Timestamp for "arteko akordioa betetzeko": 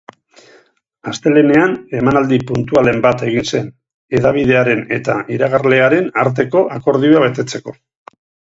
6.27-7.81